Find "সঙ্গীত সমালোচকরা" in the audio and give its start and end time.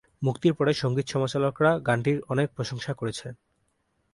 0.73-1.71